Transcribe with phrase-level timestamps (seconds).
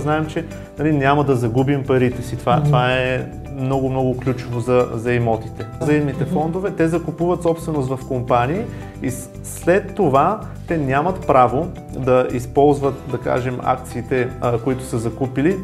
[0.00, 0.44] Знаем, че
[0.78, 2.36] нали, няма да загубим парите си.
[2.36, 2.64] Това, mm-hmm.
[2.64, 5.66] това е много, много ключово за, за имотите.
[5.80, 8.64] Заемните фондове, те закупуват собственост в компании
[9.02, 9.10] и
[9.42, 11.68] след това те нямат право
[11.98, 14.28] да използват, да кажем, акциите,
[14.64, 15.56] които са закупили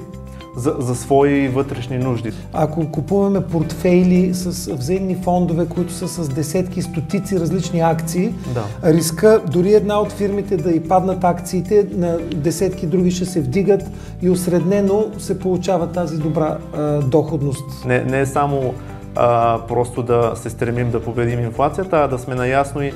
[0.57, 2.33] за, за свои вътрешни нужди.
[2.53, 8.93] Ако купуваме портфейли с взаимни фондове, които са с десетки, стотици различни акции, да.
[8.93, 13.83] риска дори една от фирмите да и паднат акциите, на десетки други ще се вдигат
[14.23, 17.85] и осреднено се получава тази добра а, доходност.
[17.85, 18.75] Не, не е само
[19.15, 22.93] а, просто да се стремим да победим инфлацията, а да сме наясно и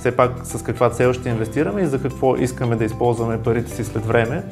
[0.00, 3.84] все пак с каква цел ще инвестираме и за какво искаме да използваме парите си
[3.84, 4.42] след време.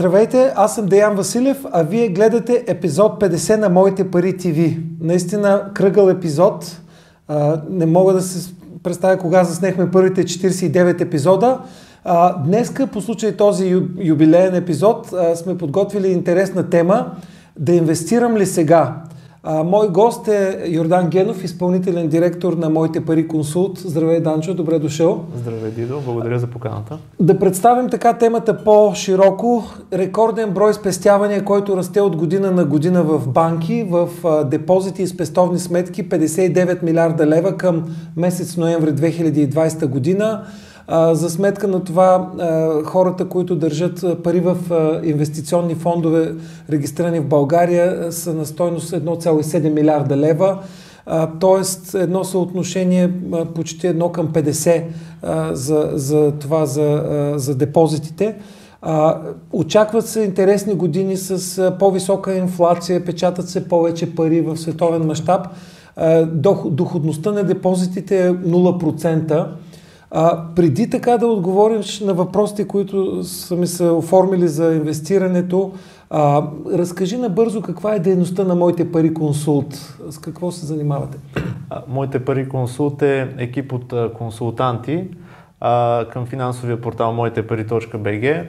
[0.00, 4.76] Здравейте, аз съм Деян Василев, а вие гледате епизод 50 на Моите пари ТВ.
[5.00, 6.80] Наистина кръгъл епизод.
[7.28, 11.58] А, не мога да се представя кога заснехме първите 49 епизода.
[12.04, 17.12] А, днеска, по случай този юбилеен епизод, а, сме подготвили интересна тема
[17.58, 19.02] да инвестирам ли сега?
[19.42, 23.78] А, мой гост е Йордан Генов, изпълнителен директор на Моите пари консулт.
[23.78, 25.24] Здравей, Данчо, добре дошъл.
[25.36, 26.98] Здравей, Дидо, благодаря за поканата.
[27.20, 29.64] Да представим така темата по-широко.
[29.92, 34.08] Рекорден брой спестявания, който расте от година на година в банки, в
[34.44, 37.84] депозити и спестовни сметки, 59 милиарда лева към
[38.16, 40.44] месец ноември 2020 година.
[40.90, 42.30] За сметка на това
[42.84, 44.56] хората, които държат пари в
[45.04, 46.34] инвестиционни фондове,
[46.70, 50.58] регистрирани в България, са на стойност 1,7 милиарда лева.
[51.40, 53.12] Тоест едно съотношение
[53.54, 54.82] почти едно към 50
[55.52, 57.04] за, за това, за,
[57.36, 58.36] за депозитите.
[59.52, 65.46] очакват се интересни години с по-висока инфлация, печатат се повече пари в световен мащаб.
[66.64, 69.46] доходността на депозитите е 0%.
[70.10, 75.72] А, преди така да отговориш на въпросите, които са ми се оформили за инвестирането,
[76.10, 76.42] а,
[76.72, 79.74] разкажи набързо каква е дейността на Моите пари консулт.
[80.10, 81.18] С какво се занимавате?
[81.88, 85.04] Моите пари консулт е екип от консултанти
[85.60, 88.46] а, към финансовия портал моитепари.bg.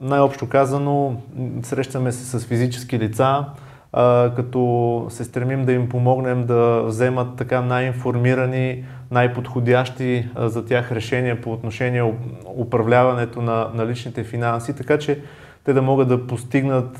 [0.00, 1.16] Най-общо казано,
[1.62, 3.44] срещаме се с физически лица,
[3.92, 11.40] а, като се стремим да им помогнем да вземат така най-информирани, най-подходящи за тях решения
[11.40, 12.14] по отношение
[12.56, 15.20] управляването на, на личните финанси, така че
[15.64, 16.98] те да могат да постигнат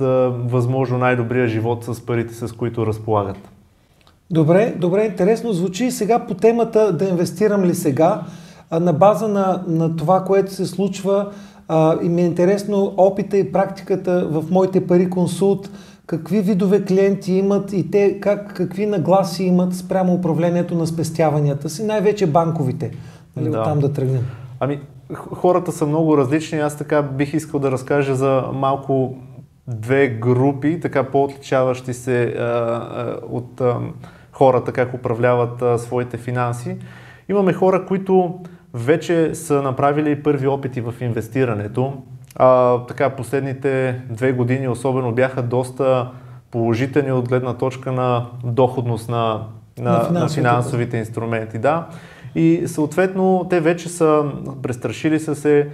[0.50, 3.38] възможно най-добрия живот с парите, с които разполагат.
[4.30, 5.90] Добре, добре, интересно звучи.
[5.90, 8.22] Сега по темата да инвестирам ли сега,
[8.72, 11.32] на база на, на това, което се случва,
[12.02, 15.70] и ми е интересно опита и практиката в моите пари консулт,
[16.06, 21.84] какви видове клиенти имат и те как, какви нагласи имат спрямо управлението на спестяванията си,
[21.84, 22.90] най-вече банковите.
[23.36, 23.60] Нали, да.
[23.60, 24.22] Оттам да тръгнем.
[24.60, 24.80] Ами,
[25.14, 26.58] хората са много различни.
[26.58, 29.16] Аз така бих искал да разкажа за малко
[29.68, 33.76] две групи, така по-отличаващи се а, а, от а,
[34.32, 36.76] хората, как управляват а, своите финанси.
[37.28, 38.34] Имаме хора, които
[38.74, 41.92] вече са направили първи опити в инвестирането.
[42.36, 46.10] А, така, последните две години особено бяха доста
[46.50, 49.40] положителни от гледна точка на доходност на,
[49.78, 51.58] на, на, финансовите, на финансовите инструменти.
[51.58, 51.86] Да.
[52.34, 54.24] И съответно те вече са
[54.62, 55.68] престрашили са се,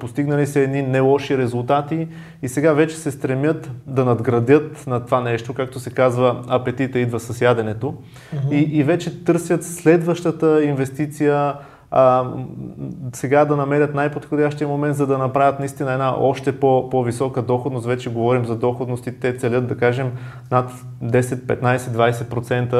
[0.00, 2.08] постигнали се едни не лоши резултати
[2.42, 7.20] и сега вече се стремят да надградят на това нещо, както се казва, апетита идва
[7.20, 7.94] с яденето.
[7.94, 8.52] Mm-hmm.
[8.52, 11.54] И, и вече търсят следващата инвестиция,
[11.96, 12.24] а,
[13.12, 17.86] сега да намерят най-подходящия момент, за да направят наистина една още по, по-висока доходност.
[17.86, 20.12] Вече говорим за доходности, те целят да кажем
[20.50, 20.70] над
[21.04, 22.72] 10, 15, 20%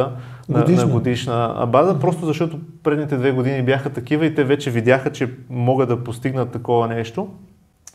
[0.48, 5.12] на, на годишна база, просто защото предните две години бяха такива и те вече видяха,
[5.12, 7.28] че могат да постигнат такова нещо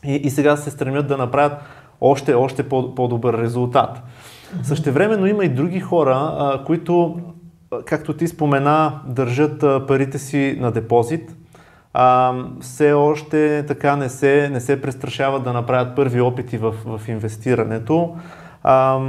[0.04, 1.52] и, и сега се стремят да направят
[2.00, 4.02] още, още по, по-добър резултат.
[4.62, 7.20] Същевременно има и други хора, а, които
[7.84, 11.36] както ти спомена, държат парите си на депозит.
[11.92, 17.08] А, все още така не се, не се престрашават да направят първи опити в, в
[17.08, 18.16] инвестирането.
[18.62, 19.00] А,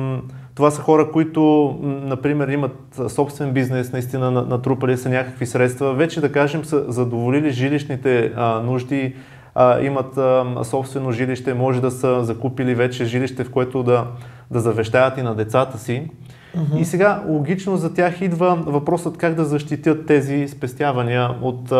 [0.55, 6.31] това са хора, които, например, имат собствен бизнес, наистина натрупали са някакви средства, вече да
[6.31, 9.15] кажем са задоволили жилищните а, нужди,
[9.55, 14.07] а, имат а, собствено жилище, може да са закупили вече жилище, в което да,
[14.51, 16.09] да завещаят и на децата си.
[16.57, 16.77] Uh-huh.
[16.77, 21.71] И сега логично за тях идва въпросът как да защитят тези спестявания от,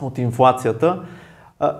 [0.00, 1.02] от инфлацията.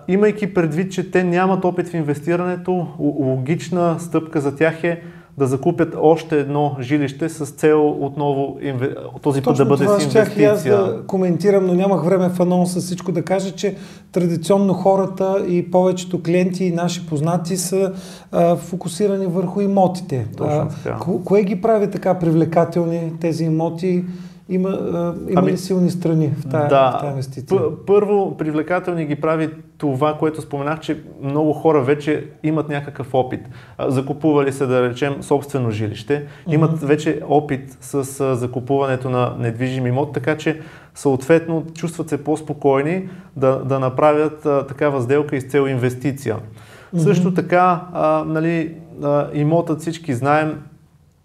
[0.08, 5.02] Имайки предвид, че те нямат опит в инвестирането, логична стъпка за тях е
[5.40, 8.94] да закупят още едно жилище с цел отново инве...
[9.22, 10.52] този път да бъде това с инвестиция.
[10.52, 13.76] аз да коментирам, но нямах време в анонса всичко да кажа, че
[14.12, 17.92] традиционно хората и повечето клиенти и наши познати са
[18.32, 20.26] а, фокусирани върху имотите.
[20.37, 20.98] Точно така.
[21.08, 24.04] А, кое ги прави така привлекателни тези имоти?
[24.50, 27.61] Има, а, има ами, ли силни страни в тази, да, в тази инвестиция?
[27.87, 33.41] Първо, привлекателни ги прави това, което споменах, че много хора вече имат някакъв опит.
[33.87, 36.87] Закупували се, да речем, собствено жилище, имат mm-hmm.
[36.87, 40.61] вече опит с закупуването на недвижим имот, така че
[40.94, 46.37] съответно чувстват се по-спокойни да, да направят а, такава сделка и с цел инвестиция.
[46.37, 46.99] Mm-hmm.
[46.99, 50.62] Също така, а, нали, а, имотът всички знаем,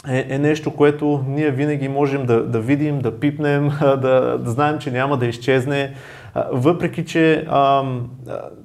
[0.09, 4.79] е, е нещо, което ние винаги можем да, да видим, да пипнем, да, да знаем,
[4.79, 5.93] че няма да изчезне.
[6.51, 7.83] Въпреки, че а,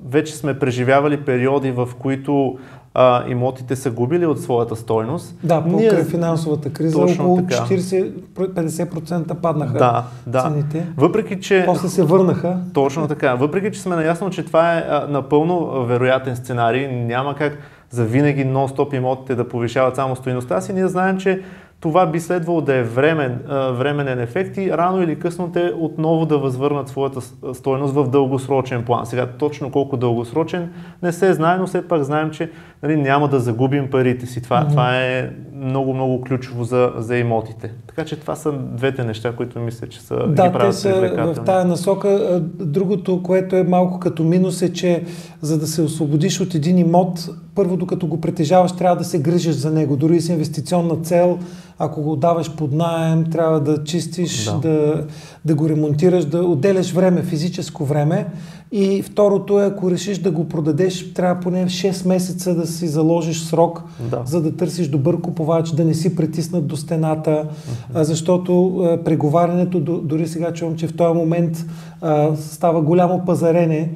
[0.09, 2.59] вече сме преживявали периоди, в които
[2.95, 5.37] а, имотите са губили от своята стойност.
[5.45, 6.05] Да, покрай ние...
[6.05, 10.43] финансовата криза около 40-50% паднаха да, да.
[10.43, 10.87] цените.
[10.97, 11.63] Въпреки, че...
[11.67, 12.59] После се върнаха.
[12.75, 13.35] Точно така.
[13.35, 17.59] Въпреки, че сме наясно, че това е а, напълно вероятен сценарий, няма как
[17.91, 21.43] за винаги нон-стоп имотите да повишават само стоиността си, ние знаем, че
[21.81, 23.39] това би следвало да е времен,
[23.73, 27.21] временен ефект и рано или късно те отново да възвърнат своята
[27.55, 29.07] стойност в дългосрочен план.
[29.07, 30.71] Сега точно колко дългосрочен
[31.03, 32.51] не се знае, но все пак знаем, че
[32.83, 34.43] нали, няма да загубим парите си.
[34.43, 34.69] Това, mm-hmm.
[34.69, 37.73] това е много, много ключово за, за имотите.
[37.87, 41.33] Така че това са двете неща, които мисля, че са да, ги правят те са
[41.35, 42.41] в тази насока.
[42.61, 45.05] Другото, което е малко като минус е, че
[45.41, 49.55] за да се освободиш от един имот, първо докато го притежаваш, трябва да се грижиш
[49.55, 49.97] за него.
[49.97, 51.39] Дори с инвестиционна цел,
[51.79, 54.59] ако го даваш под найем, трябва да чистиш, да.
[54.61, 55.07] Да,
[55.45, 58.27] да го ремонтираш, да отделяш време, физическо време.
[58.73, 63.41] И второто е, ако решиш да го продадеш, трябва поне 6 месеца да си заложиш
[63.41, 64.23] срок, да.
[64.25, 68.03] за да търсиш добър купувач, да не си притиснат до стената, uh-huh.
[68.03, 71.67] защото а, преговарянето, дори сега чувам, че в този момент
[72.01, 73.91] а, става голямо пазарене,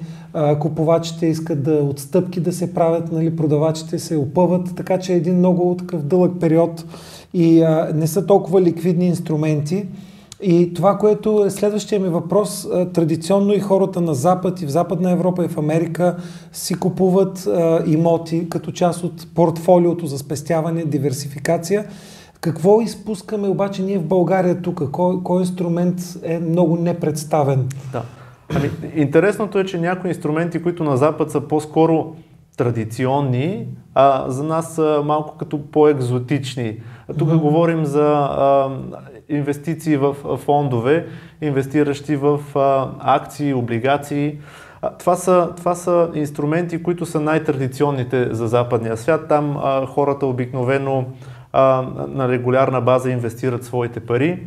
[0.61, 5.39] купувачите искат да отстъпки да се правят, нали, продавачите се опъват, така че е един
[5.39, 6.85] много такъв дълъг период
[7.35, 9.87] и а, не са толкова ликвидни инструменти.
[10.43, 15.11] И това, което е следващия ми въпрос, традиционно и хората на Запад и в Западна
[15.11, 16.17] Европа и в Америка
[16.53, 21.85] си купуват а, имоти като част от портфолиото за спестяване, диверсификация.
[22.41, 24.91] Какво изпускаме обаче ние в България тук?
[24.91, 27.69] Кой, кой инструмент е много непредставен?
[27.93, 28.03] Да.
[28.57, 32.17] Ами, интересното е, че някои инструменти, които на Запад са по-скоро
[32.57, 36.81] традиционни, а за нас са малко като по-екзотични.
[37.19, 37.41] Тук mm-hmm.
[37.41, 38.71] говорим за а,
[39.29, 41.07] инвестиции в фондове,
[41.41, 44.39] инвестиращи в а, акции, облигации.
[44.83, 49.29] А, това, са, това са инструменти, които са най-традиционните за западния свят.
[49.29, 51.05] Там а, хората обикновено
[51.53, 54.43] а, на регулярна база инвестират своите пари.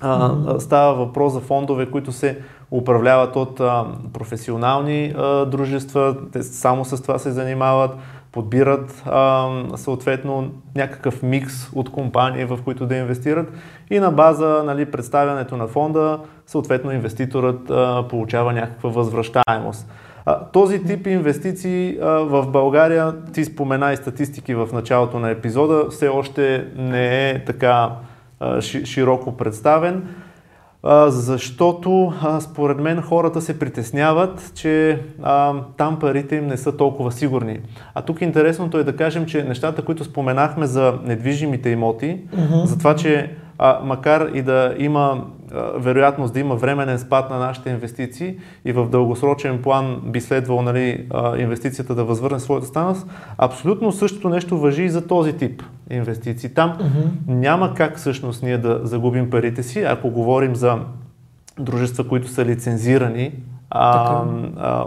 [0.00, 2.38] А, става въпрос за фондове, които се
[2.72, 7.90] управляват от а, професионални а, дружества, те само с това се занимават,
[8.32, 13.52] подбират а, съответно някакъв микс от компании, в които да инвестират
[13.90, 19.88] и на база нали, представянето на фонда, съответно инвеститорът а, получава някаква възвръщаемост.
[20.26, 25.90] А, този тип инвестиции а, в България, ти спомена и статистики в началото на епизода,
[25.90, 27.90] все още не е така
[28.40, 30.08] а, широко представен
[31.08, 37.60] защото според мен хората се притесняват, че а, там парите им не са толкова сигурни.
[37.94, 42.64] А тук интересното е да кажем, че нещата, които споменахме за недвижимите имоти, uh-huh.
[42.64, 45.24] за това, че а, макар и да има
[45.74, 51.08] вероятност да има временен спад на нашите инвестиции и в дългосрочен план би следвало нали,
[51.38, 53.06] инвестицията да възвърне своята стойност,
[53.38, 56.54] абсолютно същото нещо въжи и за този тип инвестиции.
[56.54, 57.32] Там uh-huh.
[57.34, 60.78] няма как всъщност ние да загубим парите си, ако говорим за
[61.58, 63.32] дружества, които са лицензирани
[63.70, 64.24] а,
[64.56, 64.84] а,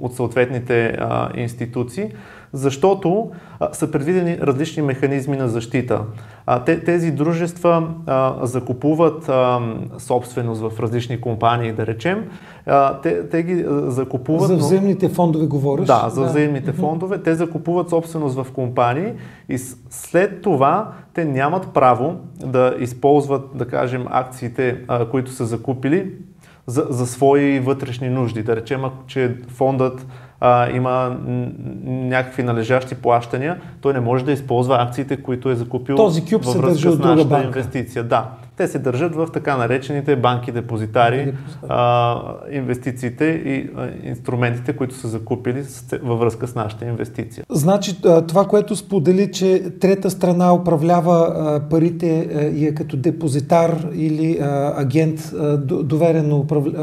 [0.00, 2.10] от съответните а, институции
[2.52, 6.00] защото а, са предвидени различни механизми на защита.
[6.46, 9.60] А, те, тези дружества а, закупуват а,
[9.98, 12.30] собственост в различни компании, да речем.
[12.66, 14.48] А, те, те ги закупуват.
[14.48, 15.86] За взаимните фондове говориш?
[15.86, 16.26] Да, за да.
[16.26, 17.22] взаимните фондове.
[17.22, 19.12] Те закупуват собственост в компании
[19.48, 19.58] и
[19.90, 26.12] след това те нямат право да използват, да кажем, акциите, а, които са закупили
[26.66, 28.42] за, за свои вътрешни нужди.
[28.42, 30.06] Да речем, че фондът
[30.40, 31.16] а, има
[31.84, 36.56] някакви належащи плащания, той не може да използва акциите, които е закупил Този кюб във
[36.56, 38.04] връзка с нашата инвестиция.
[38.04, 38.30] Да.
[38.58, 41.32] Те се държат в така наречените банки депозитари,
[41.68, 42.16] а,
[42.50, 47.42] инвестициите и а, инструментите, които са закупили с, във връзка с нашите инвестиции.
[47.50, 53.88] Значи това, което сподели, че трета страна управлява а, парите а, и е като депозитар
[53.94, 56.36] или а, агент а, доверено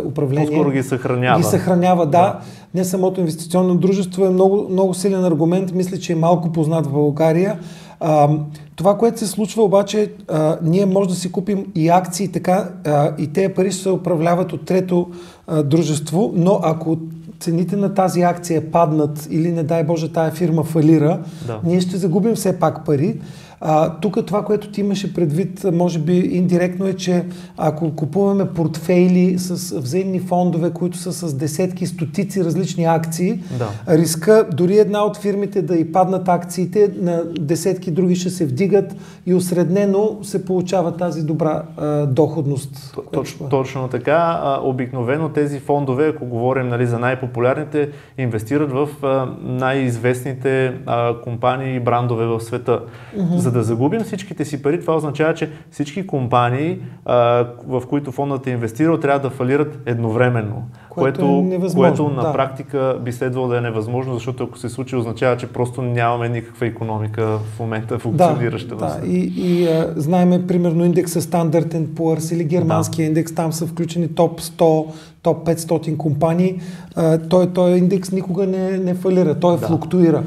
[0.05, 0.48] управление.
[0.48, 1.38] По-скоро ги съхранява.
[1.38, 2.12] Ги съхранява, да.
[2.12, 2.39] да.
[2.74, 5.72] Не самото инвестиционно дружество е много, много силен аргумент.
[5.74, 7.60] Мисля, че е малко познат в България.
[8.07, 8.29] А,
[8.75, 13.12] това, което се случва обаче, а, ние може да си купим и акции така, а,
[13.17, 15.09] и тези пари се управляват от трето
[15.47, 16.97] а, дружество, но ако
[17.39, 21.60] цените на тази акция паднат или не дай Боже тая фирма фалира, да.
[21.63, 23.20] ние ще загубим все пак пари.
[23.68, 27.25] А, тук това, което ти имаше предвид, може би индиректно е, че
[27.58, 33.98] ако купуваме портфейли с взаимни фондове, които са с десетки, стотици различни акции, да.
[33.98, 38.96] риска дори една от фирмите да и паднат акциите, на десетки други ще се вдигат
[39.25, 42.98] и осреднено се получава тази добра а, доходност.
[43.13, 44.39] Точно, точно така.
[44.44, 48.89] А, обикновено тези фондове, ако говорим нали, за най-популярните, инвестират в
[49.41, 50.74] най-известните
[51.24, 52.79] компании и брандове в света.
[53.17, 53.36] Mm-hmm.
[53.36, 56.79] За да загубим всичките си пари, това означава, че всички компании,
[57.67, 60.63] в които фондът е инвестирал, трябва да фалират едновременно.
[60.89, 62.34] Което, което, е което на да.
[62.34, 66.65] практика би следвало да е невъзможно, защото ако се случи, означава, че просто нямаме никаква
[66.65, 68.75] економика в момента функционираща.
[68.75, 69.08] Да, да.
[69.08, 73.08] и, и а, знаеме, примерно, индекса Standard Poor's или германския да.
[73.08, 74.86] индекс, там са включени топ 100,
[75.25, 76.60] топ 500 компании.
[77.29, 79.67] Той, той индекс никога не, не фалира, той да.
[79.67, 80.24] флуктуира.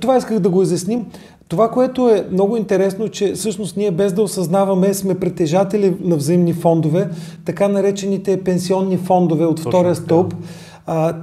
[0.00, 1.06] Това исках да го изясним.
[1.48, 6.52] Това, което е много интересно, че всъщност ние без да осъзнаваме сме притежатели на взаимни
[6.52, 7.08] фондове,
[7.44, 10.34] така наречените пенсионни фондове от Точно, втория стълб.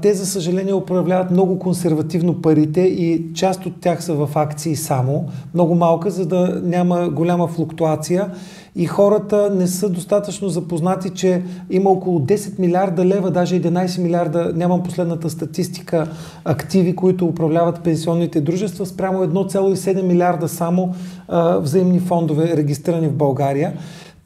[0.02, 5.26] Те, за съжаление, управляват много консервативно парите и част от тях са в акции само,
[5.54, 8.32] много малка, за да няма голяма флуктуация
[8.76, 14.52] и хората не са достатъчно запознати, че има около 10 милиарда лева, даже 11 милиарда,
[14.56, 16.08] нямам последната статистика,
[16.46, 20.94] активи, които управляват пенсионните дружества, спрямо 1,7 милиарда само
[21.28, 23.74] а, взаимни фондове, регистрирани в България.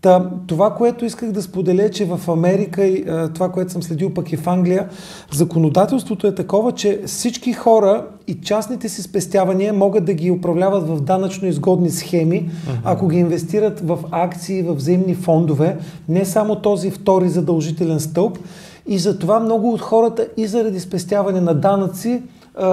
[0.02, 4.32] Та, това, което исках да споделя, че в Америка и това, което съм следил пък
[4.32, 4.90] и в Англия,
[5.34, 11.02] законодателството е такова, че всички хора и частните си спестявания могат да ги управляват в
[11.02, 12.80] данъчно изгодни схеми, uh-huh.
[12.84, 15.78] ако ги инвестират в акции, в взаимни фондове,
[16.10, 18.40] не само този втори задължителен стълб.
[18.88, 22.22] И затова много от хората и заради спестяване на данъци,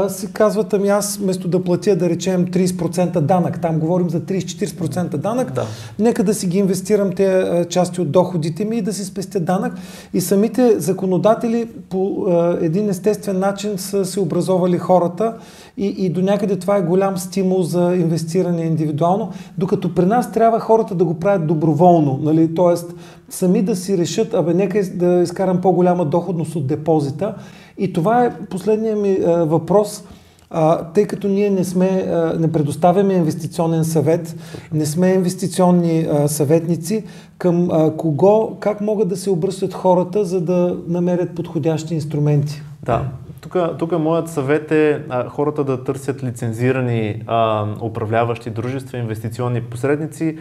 [0.08, 5.16] си казват, ами аз вместо да платя, да речем 30% данък, там говорим за 30-40%
[5.16, 5.66] данък, да.
[5.99, 9.73] нека да си ги инвестирам те части от доходите ми и да си спестя данък.
[10.14, 12.26] И самите законодатели по
[12.61, 15.35] един естествен начин са се образовали хората
[15.76, 20.61] и, и до някъде това е голям стимул за инвестиране индивидуално, докато при нас трябва
[20.61, 22.54] хората да го правят доброволно, нали?
[22.54, 22.94] т.е.
[23.28, 27.35] сами да си решат, абе нека да изкарам по-голяма доходност от депозита
[27.78, 30.04] и това е последният ми а, въпрос.
[30.50, 34.37] А, тъй като ние не сме, а, не предоставяме инвестиционен съвет,
[34.73, 37.04] не сме инвестиционни а, съветници,
[37.38, 42.62] към а, кого, как могат да се обръщат хората, за да намерят подходящи инструменти?
[42.82, 43.04] Да,
[43.40, 50.38] тук, тук моят съвет е а, хората да търсят лицензирани а, управляващи дружества, инвестиционни посредници,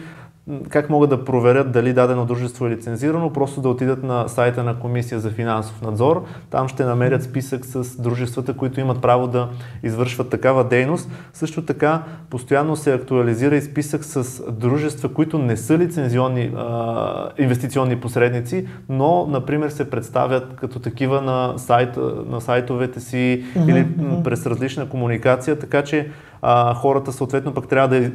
[0.68, 3.32] как могат да проверят дали дадено дружество е лицензирано?
[3.32, 6.24] Просто да отидат на сайта на Комисия за финансов надзор.
[6.50, 9.48] Там ще намерят списък с дружествата, които имат право да
[9.82, 11.10] извършват такава дейност.
[11.32, 18.00] Също така, постоянно се актуализира и списък с дружества, които не са лицензионни а, инвестиционни
[18.00, 23.70] посредници, но, например, се представят като такива на, сайт, на сайтовете си mm-hmm.
[23.70, 23.86] или
[24.24, 26.10] през различна комуникация, така че
[26.42, 28.10] а, хората съответно пък трябва да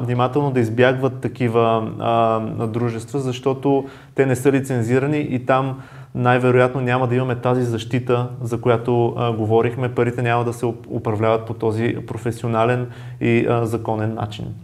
[0.00, 5.80] внимателно да избягват такива а, дружества, защото те не са лицензирани и там
[6.14, 9.94] най-вероятно няма да имаме тази защита, за която а, говорихме.
[9.94, 12.86] Парите няма да се управляват по този професионален
[13.20, 14.54] и а, законен начин.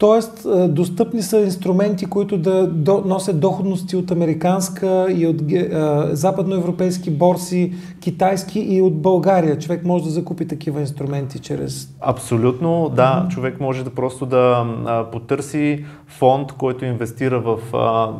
[0.00, 2.70] Тоест, достъпни са инструменти, които да
[3.04, 5.36] носят доходности от американска и от
[6.16, 9.58] западноевропейски борси, китайски и от България.
[9.58, 11.88] Човек може да закупи такива инструменти чрез...
[12.00, 13.02] Абсолютно, да.
[13.02, 13.28] Mm-hmm.
[13.28, 14.66] Човек може да просто да
[15.12, 17.58] потърси фонд, който инвестира в,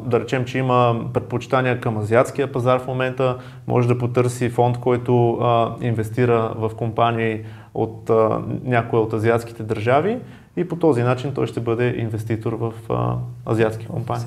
[0.06, 5.38] да речем, че има предпочитания към азиатския пазар в момента, може да потърси фонд, който
[5.80, 7.40] инвестира в компании
[7.74, 8.10] от
[8.64, 10.18] някоя от азиатските държави
[10.60, 13.14] и по този начин той ще бъде инвеститор в а,
[13.52, 14.26] азиатски компании.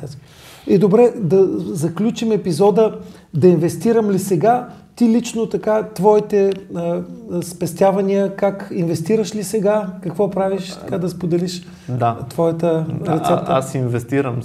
[0.68, 3.00] И добре, да заключим епизода,
[3.34, 4.68] да инвестирам ли сега?
[4.96, 7.02] Ти лично така, твоите а,
[7.42, 9.88] спестявания, как инвестираш ли сега?
[10.02, 12.18] Какво правиш, така да споделиш да.
[12.30, 13.44] твоята рецепта?
[13.48, 14.40] А, аз инвестирам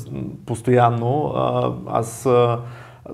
[0.46, 1.32] постоянно.
[1.36, 2.58] А, аз а,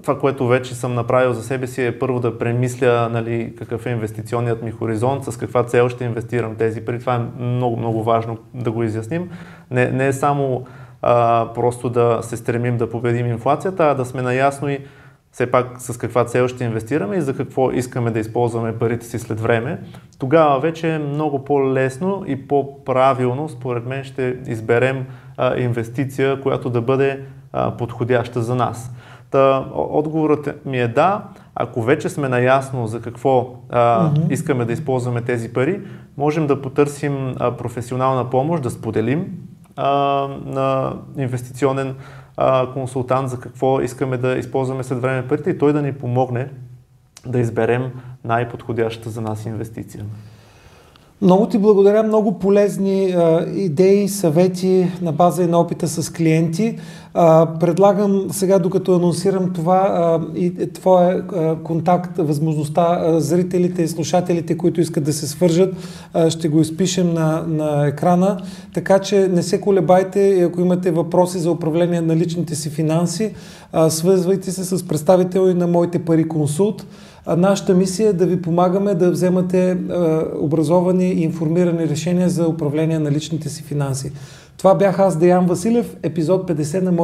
[0.02, 3.90] това, което вече съм направил за себе си е първо да премисля нали, какъв е
[3.90, 7.00] инвестиционният ми хоризонт, с каква цел ще инвестирам тези пари.
[7.00, 9.30] Това е много, много важно да го изясним.
[9.70, 10.64] Не, не е само
[11.02, 14.78] а, просто да се стремим да победим инфлацията, а да сме наясно и
[15.32, 19.18] все пак с каква цел ще инвестираме и за какво искаме да използваме парите си
[19.18, 19.80] след време.
[20.18, 26.80] Тогава вече е много по-лесно и по-правилно, според мен, ще изберем а, инвестиция, която да
[26.80, 27.20] бъде
[27.52, 28.90] а, подходяща за нас.
[29.31, 31.25] Та, отговорът ми е да.
[31.54, 34.33] Ако вече сме наясно за какво а, mm-hmm.
[34.33, 35.81] искаме да използваме тези пари,
[36.16, 39.26] можем да потърсим а, професионална помощ, да споделим
[39.76, 39.88] а,
[40.45, 41.95] на инвестиционен
[42.37, 46.49] а, консултант за какво искаме да използваме след време парите и той да ни помогне
[47.26, 47.93] да изберем
[48.25, 50.04] най-подходящата за нас инвестиция.
[51.23, 56.78] Много ти благодаря, много полезни а, идеи, съвети на база и на опита с клиенти.
[57.16, 61.25] А, предлагам сега, докато анонсирам това а, и твоя
[61.64, 65.75] контакт, възможността а, зрителите и слушателите, които искат да се свържат,
[66.14, 68.40] а, ще го изпишем на, на екрана.
[68.75, 73.35] Така че не се колебайте ако имате въпроси за управление на личните си финанси,
[73.73, 76.87] а, свързвайте се с представители на Моите пари консулт.
[77.37, 82.99] Нашата мисия е да ви помагаме да вземате а, образовани и информирани решения за управление
[82.99, 84.12] на личните си финанси.
[84.56, 87.03] Това бях аз, Деян Василев, епизод 50 на Моите